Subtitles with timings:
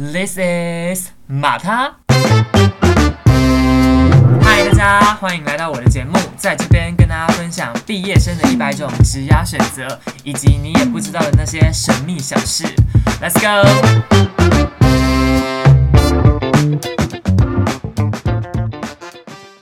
[0.00, 1.92] This is 马他。
[4.40, 12.64] 嗨，大家欢迎来到我的节目，在这边跟大家分享毕业生的一百种职涯选择，以及你也不知道的那些神秘小事。
[13.20, 13.68] Let's go！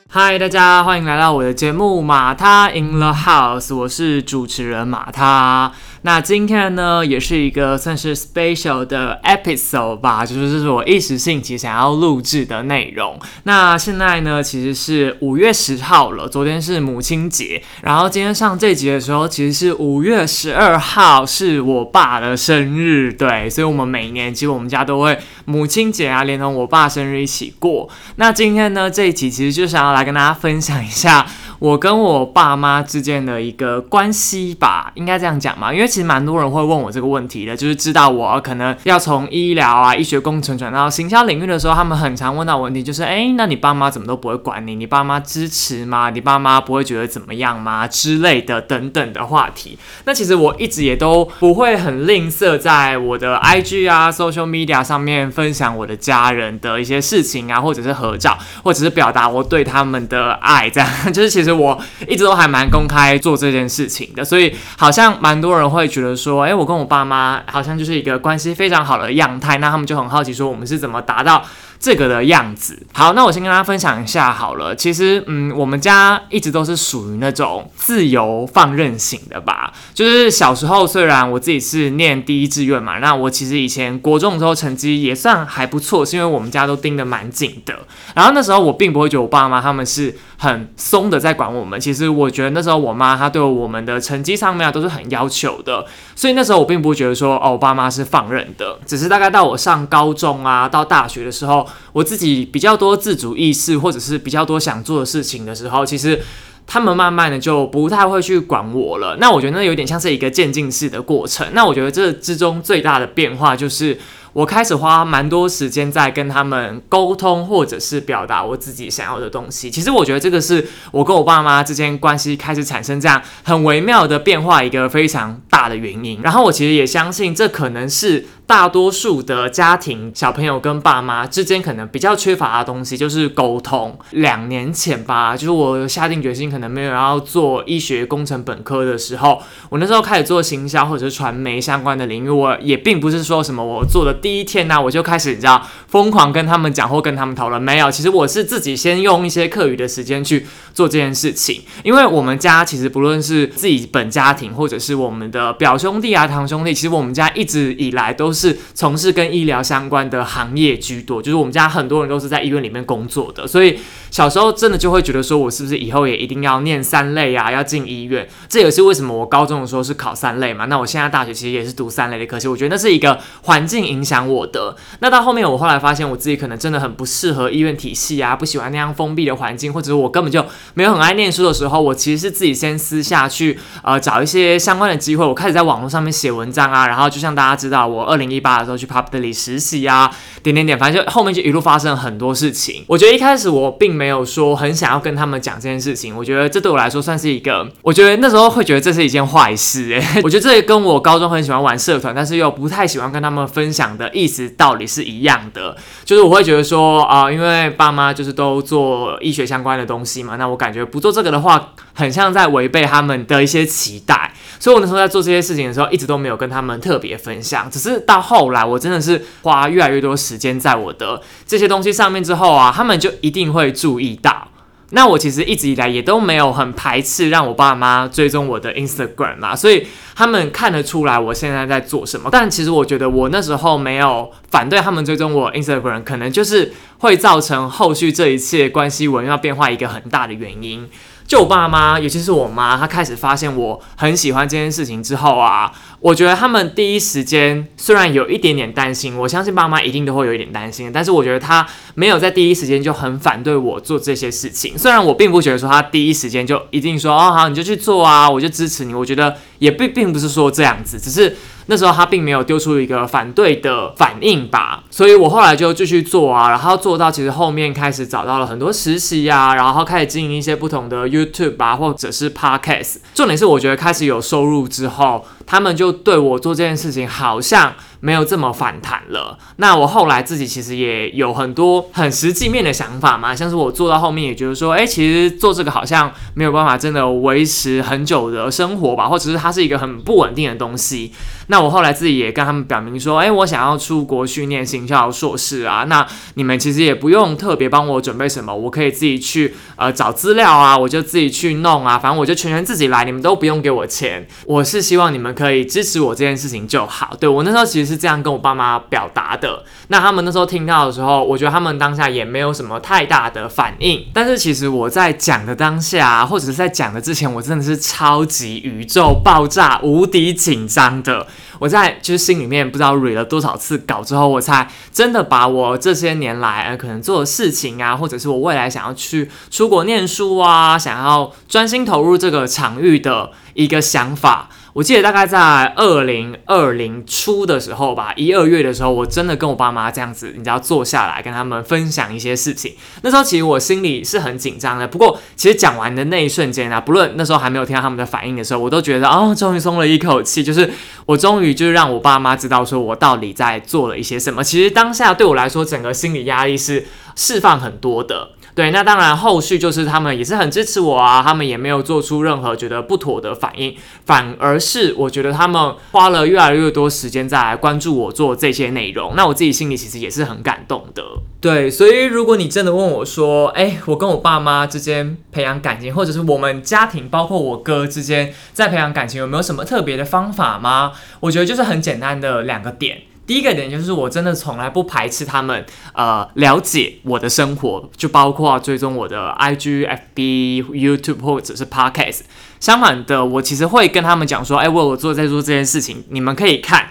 [0.09, 5.73] 嗨，大家欢迎来到我的节目《马他 in the house》，我是主持人马他。
[6.07, 13.19] 那今天呢，也是一个算是 special 的 episode 吧，就是这是我一时兴起想要录制的内容。
[13.43, 23.13] 那现在呢，其实是五月十号了，昨天是母亲节，然后今天上这集的时候，其实是五月十二号，是我爸的生日。
[23.13, 27.89] 对，所以我们每年其实我们家都会母亲节啊，连同我爸生日一起过。
[28.15, 31.27] 那今天呢，这一集其实就想要来跟大家分享一下。
[31.59, 35.73] 我跟我爸妈之间的一个关系吧，应该这样讲嘛？
[35.73, 44.75] 因为其实蛮多人会问我这个问题的，就是知道我可能要从医疗啊、医学工程转到行销领域的时候，他们很常问到问题，就是哎，那你爸妈怎么都不会管你？
[44.75, 46.11] 你爸妈支持吗？
[46.11, 47.89] 你爸妈不会觉得怎么样吗？
[47.89, 49.79] 之类的等等的话题。
[50.05, 61.46] 那其实我一直也都不会很吝啬在我的 IG 啊、social media 上面分享我的家人的一些事情啊，或者是合照，或者是表达我对他们的爱，这样 就是其实。
[61.47, 71.45] 其实我一直都还蛮公开做这件事情的，所以好像蛮多人会觉得说，哎，我跟我爸妈好像就是一个关系非常好的样态，那他们就很好奇说，我们是怎么达到。
[71.79, 74.75] 这个的样子，好，那我先跟大家分享一下好了。
[74.75, 79.73] 其实，嗯，我们家一直都是属于那种自由放任型的吧。
[79.95, 87.75] 就是小时候，虽然我自己是念第一志愿嘛，那我其实以前国中的时候成绩也算还不错，是因为我们家都盯得蛮紧的。
[88.15, 91.79] 然后那时候我并不会觉得我爸妈他们是很松的在管我们。
[91.79, 98.79] 其实我觉得那时候我妈她对我们的成绩上面啊都是很要求的，所以那时候我并不会觉得说哦，我爸妈是放任的。
[98.87, 101.66] 只是大概到我上高中啊，到大学的时候。
[101.93, 106.21] 我自己比较多自主意识，或者是比较多想做的事情的时候，其实
[106.67, 109.17] 他们慢慢的就不太会去管我了。
[109.21, 111.47] 那我觉得那有点像是一个渐进式的过程。
[111.53, 113.99] 那我觉得这之中最大的变化就是。
[114.37, 119.71] 我开始花蛮多时间在跟他们沟通，或者是表达我自己想要的东西。
[119.71, 120.63] 其实我觉得这个是
[120.93, 126.21] 我跟我爸妈之间关系开始产生这样很微妙的变化一个非常大的原因。
[126.21, 133.99] 然后我其实也相信，这可能是大多数的家庭小朋友跟爸妈之间可能比较缺乏的东西，就是沟通。
[134.13, 142.29] 两年前吧，就是我下定决心可能没有要做医学工程本科的时候，我那时候开始做行销或者是传媒相关的领域。
[142.29, 144.15] 我也并不是说什么我做的。
[144.15, 147.61] 第一天呢，我就开始你知道疯狂跟他们讲或跟他们讨论。
[147.61, 151.63] 没有，其实我是自己先用一些课余的时间去做这件事情。
[151.83, 161.23] 因为我们家其实不论是自己本家庭，或者是我们的表兄弟啊、堂兄弟，其实我们家一直以来都是从事跟医疗相关的行业居多。
[161.23, 163.79] 就是我们家很多人都是在医院里面工作的，所以
[164.11, 168.29] 小时候真的就会觉得说，我是不是以后也一定要念三类啊，要进医院？
[168.49, 170.67] 这也是为什么我高中的时候是考三类嘛。
[170.67, 174.27] 那我现在大学其实也是读三类的，可惜我觉得那是一个环境影响。
[174.27, 190.11] 我的那到后面，我后来发现我自己可能真的很不适合医院体系啊，不喜欢那样封闭的环境，或者是我根本就没有很爱念书的时候，我其实是自己先私下去呃找一些相关的机会，我开始在网络上面写文章啊，然后就像大家知道，我二零一八的时候去 Publicly 实习啊，
[190.43, 192.85] 点点点，反正就后面就一路发生了很多事情。
[192.89, 204.11] 我觉得一开始我并没有说很想要跟他们讲这件事情，我觉得这对我来说算是一个，我觉得那时候会觉得这是一件坏事哎， 我觉得这跟我高中很喜欢玩社团，但是又不太喜欢跟他们分享的。
[204.17, 217.71] 意思道理是一样的，就是我会觉得说啊，因为爸妈就是都做医学相关的东西嘛，那我感觉不做这个的话，很像在违背他们的一些期待，所以我那时候在做这些事情的时候，一直都没有跟他们特别分享。
[217.71, 224.49] 只是到后来，我真的是花越来越多时间在我的这些东西上面之后啊，他们就一定会注意到。
[224.91, 232.29] 那我其实一直以来也都没有很排斥让我爸妈追踪我的 Instagram 嘛，所以他们看得出来我现在在做什么。
[232.31, 240.89] 但其实我觉得我那时候没有反对他们追踪我 Instagram，可能就是会造成后续这一切关系文要变化一个很大的原因。
[241.27, 254.79] 就我爸妈，尤其是我妈，她开始发现我很喜欢这件事情之后啊，我觉得他们第一时间虽然有一点点担心，我相信爸妈一定都会有一点担心，但是我觉得他没有在第一时间就很反对我做这些事情。
[254.79, 258.95] 虽然我并不觉得说他第一时间就一定说哦好你就去做啊，我就支持你。
[258.95, 261.37] 我觉得也并并不是说这样子，只是。
[261.67, 272.97] 那时候他并没有丢出一个反对的反应吧，所以我后来就继续做啊，然后做到其实后面开始找到了很多实习啊，然后开始经营一些不同的 YouTube 啊，或者是 Podcast。
[273.15, 275.25] 重点是我觉得开始有收入之后。
[275.47, 279.39] 他们就对我做这件事情好像没有这么反弹了。
[279.57, 291.13] 那我后来自己其实也有很多很实际面的想法嘛，像是我做到后面也觉得说，哎，其实做这个好像没有办法真的维持很久的生活吧，或者是它是一个很不稳定的东西。
[291.49, 295.85] 那我后来自己也跟他们表明说，哎，我想要出国训练行销硕士啊。
[295.85, 296.05] 那
[296.35, 304.27] 你们其实也不用特别帮我准备什么，我可以自己去呃找资料啊，我就自己去弄啊，反正我就全权自己来，你们都不用给我钱。
[304.45, 307.15] 我是希望你们可以支持我这件事情就好。
[307.21, 309.63] 对我那时候其实是这样跟我爸妈表达的。
[309.89, 314.05] 那他们那时候听到的时候，我觉得他们当下也没有什么太大的反应。
[314.13, 321.27] 但是其实我在讲的当下，或者是在讲的之前，我真的是超级宇宙爆炸、无敌紧张的。
[321.59, 334.49] 我在就是心里面不知道 read 了多少次稿之后，我才真的把我这些年来呃可能做的事情啊，或者是我未来想要去出国念书啊，想要专心投入这个场域的一个想法。
[334.77, 342.75] 我记得大概在二零二零初的时候吧，一二月的时候，我真的跟我爸妈这样子，你知道坐下来跟他们分享一些事情。
[343.01, 350.71] 那时候其实我心里是很紧张的，不过其实讲完的那一瞬间啊，不论那时候还没有听到他们的反应的时候，我都觉得哦，终于松了一口气，就是
[351.07, 354.45] 我终于就是让我爸妈知道说我到底在做了一些什么。
[354.45, 356.85] 其实当下对我来说，整个心理压力是
[357.15, 358.33] 释放很多的。
[358.57, 363.77] 对，那当然，后续就是他们也是很支持我啊，他们也没有做出任何觉得不妥的反应，
[364.07, 371.03] 反而是我觉得他们花了越来越多时间在关注我做这些内容，那我自己心里其实也是很感动的。
[371.39, 380.93] 对，所以如果你真的问我说，哎，我跟我爸妈之间培养感情，或者是我们家庭，包括我哥之间在培养感情，有没有什么特别的方法吗？
[381.21, 383.03] 我觉得就是很简单的两个点。
[383.27, 392.21] 第一个点就是，我真的从来不排斥他们，呃，了解我的生活，就包括追踪我的 IG、FB、YouTube 或者是 Podcast。
[392.61, 396.89] 相反的，我其实会跟他们讲说，哎，我我做在做这件事情，你们可以看，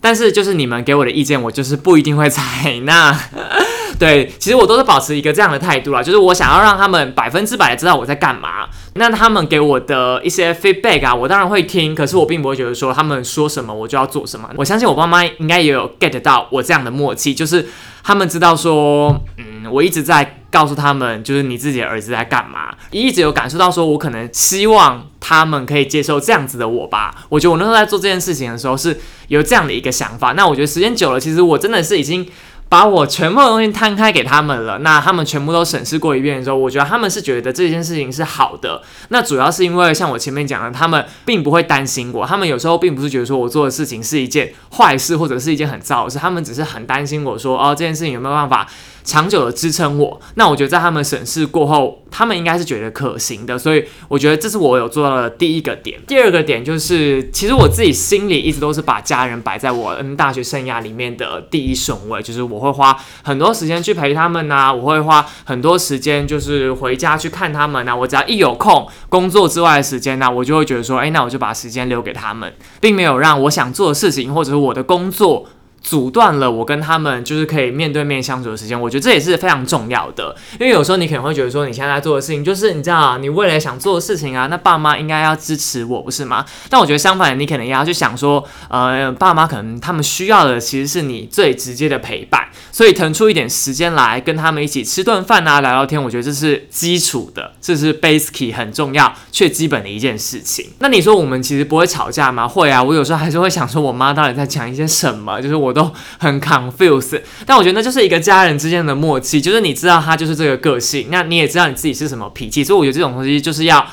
[0.00, 3.18] 但是就是你们给我的意见，我就是不一定会采纳。
[3.98, 8.68] 对，其实我都是保持一个这样的态度啦，就是我想要让他们百分之百的知道我在干嘛。
[8.98, 14.50] 那他们给我的一些 feedback 啊，我当然会听，可是我并不会觉得说他们说什么我就要做什么。
[14.56, 17.66] 我相信我爸妈应该也有 get 到我这样的默契，就是
[18.02, 27.14] 他们知道说，嗯，我一直在告诉他们，就是你自己的儿子在干嘛，一直有感受到说我可能希望他们可以接受这样子的我吧。
[27.28, 28.98] 我觉得我那时候在做这件事情的时候是
[29.28, 30.32] 有这样的一个想法。
[30.32, 32.28] 那我觉得时间久了，其实我真的是已经。
[32.68, 38.82] 把我全部的东西摊开给他们了，那他们全部都审视过一遍的时候，我觉得他们是觉得这件事情是好的。
[39.08, 48.68] 那主要是因为像我前面讲的，他们并不会担心我，他们有时候并不是觉得说我做的事情是一件坏事或者是一件很糟的事，他们只是很担心我说哦这件事情有没有办法。
[49.04, 55.98] 长久的支撑我，那我觉得在他们审视过后，他们应该是觉得可行的，所以我觉得这是我有做到的第一个点。
[56.06, 67.94] 第二个点就是，其实我自己心里一直都是把家人摆在我嗯大学生涯里面的第一顺位，就是我我会花很多时间去陪他们呐，我会花很多时间就是回家去看他们呐。
[67.94, 75.46] 我只要一有空，工作之外的时间呢，我就会觉得说，哎，那我就把时间留给他们，并没有让我想做的事情或者是我的工作。
[75.80, 80.34] 阻断了我跟他们就是可以面对面相处的时间，我觉得这也是非常重要的。
[80.58, 86.44] 因为有时候你可能会觉得说，你现在在做的事情就是你知道啊，你未来想做的事情啊，那爸妈应该要支持我，不是吗？
[86.68, 100.66] 但我觉得相反，你可能也要去想说，呃，爸妈可能他们需要的其实是你最直接的陪伴，所以腾出一点时间来跟他们一起吃顿饭啊，聊聊天，我觉得这是基础的，这是 basic 很重要却基本的一件事情。
[100.80, 102.46] 那你说我们其实不会吵架吗？
[102.46, 105.40] 会啊，我有时候还是会想说，我妈到底在讲一些什么？
[105.40, 105.72] 就是我。
[105.78, 105.88] 都
[106.18, 113.86] 很 confused，但我觉得那就是一个家人之间的默契，就是你知道他就是这个个性，那你也知道你自己是什么脾气，所以我觉得这种东西就是要。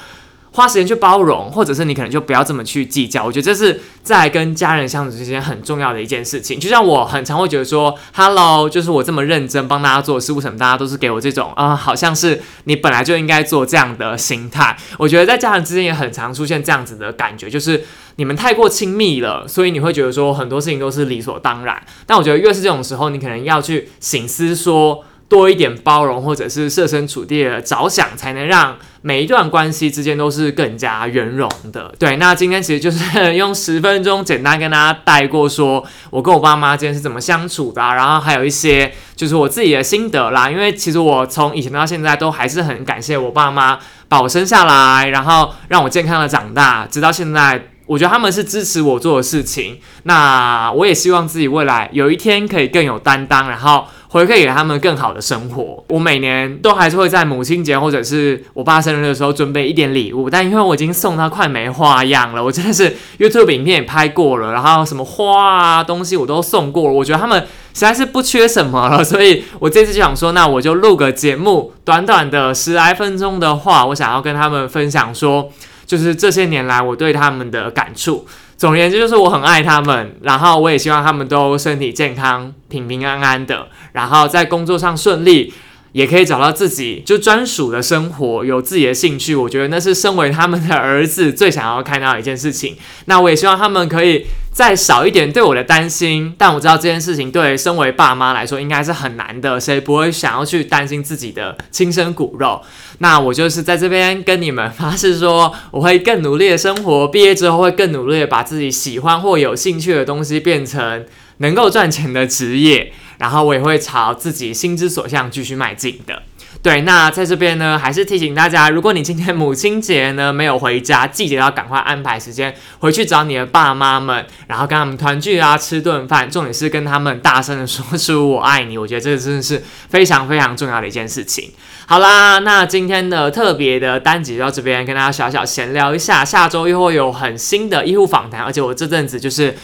[0.55, 3.25] 花时间去包容，或者是你可能就不要这么去计较。
[3.25, 6.57] 我觉得这是在跟家人相处之间很重要的一件事情。
[6.57, 14.77] 就像我很常会觉得说，Hello，就是我这么认真帮大家做事，为什么大家都是给我这种啊，好像是你本来就应该做这样的心态？
[14.97, 17.83] 我觉得在家人之间也很常出现这样子的感觉，就是
[18.15, 21.85] 你们太过亲密了，所以你会觉得说很多事情都是理所当然。
[22.05, 25.03] 但我觉得越是这种时候，你可能要去醒思说。
[25.27, 31.93] 多一点包容，或者是设身处地的着想，才能让每一段关系之间都是更加圆融的。
[31.97, 40.49] 对，那今天其实就是用十分钟简单跟大家带过，说我跟我爸妈之间是怎么相处的，然后还有一些就是我自己的心得啦。
[40.49, 49.79] 因为其实我从以前到现在都还是很感谢我爸妈把我生下来，然后让我健康的长大，直到现在，我觉得他们是支持我做的事情。
[50.03, 53.85] 那我也希望自己未来有一天可以更有担当，然后。
[54.15, 55.83] 回馈给他们更好的生活。
[55.89, 67.41] 我每年都还是会在母亲节或者是我爸生日的时候准备一点礼物，但因为我已经送他快没花样了，我真的是 YouTube 影片也拍过了，然后什么花啊东西我都送过了，我觉得他们
[67.73, 75.51] 实在是不缺什么了，所以我这次就想说，那我就录个节目，短短的十来分钟的话，我想要跟他们分享说，
[75.85, 78.25] 就是这些年来我对他们的感触。
[78.57, 85.53] 总而言之，就是我很爱他们，然后我也希望他们都身体健康、平平安安的，然后在工作上顺利，
[85.95, 89.33] 也可以找到自己就专属的生活，有自己的兴趣。
[89.33, 92.75] 我觉得那是身为他们的儿子最想要看到的一件事情。
[93.05, 94.25] 那我也希望他们可以。
[94.55, 102.61] 再少一点对我的担心，但我知道这件事情对身为爸妈来说应该是很难的，谁不会想要去担心自己的亲生骨肉？
[102.99, 111.05] 那我就是在这边跟你们发誓说，我会更努力的生活，毕业之后会更努力的把自己喜欢或有兴趣的东西变成
[111.37, 116.23] 能够赚钱的职业，然后我也会朝自己心之所向继续迈进的。
[116.61, 128.79] 对，那在这边呢，还是提醒大家，如果你今天母亲节呢没有回家，记得要赶快安排时间回去找你的爸妈们，然后跟他们团聚啊，吃顿饭，重点是跟他们大声的说出我爱你。
[128.79, 131.51] 我觉得这个真的是非常非常重要的一件事情。
[131.85, 139.55] 好啦，那今天的特别的单集到这边，跟大家小小闲聊一下，下周又会有很新的医护访谈，而且我这阵子就是。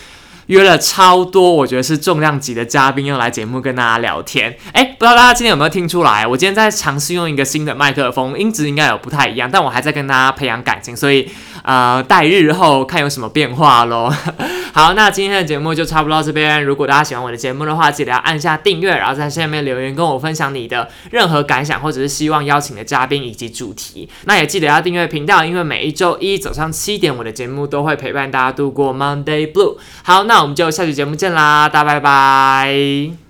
[0.48, 4.58] 约了超多，我觉得是重量级的嘉宾要来节目跟大家聊天。
[4.74, 6.26] 哎，不知道大家今天有没有听出来？
[6.26, 11.30] 我今天在尝试用一个新的麦克风，音质应该有不太一样，但我还在跟大家培养感情，所以
[11.64, 14.12] 呃，待日后看有什么变化喽。
[14.74, 16.64] 好，那今天的节目就差不多到这边。
[16.64, 24.08] 如果大家喜欢我的节目的话，记得要按下订阅，然后在下面留言跟我分享你的任何感想，或者是希望邀请的嘉宾以及主题。
[24.24, 29.76] 那也记得要订阅频道，因为每一周一早上七点，我的节目都会陪伴大家度过 Monday Blue。
[30.04, 33.21] 好，那我们就下期节目见啦，大家拜拜。